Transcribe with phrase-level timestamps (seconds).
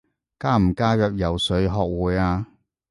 [0.39, 2.47] 加唔加入游水學會啊？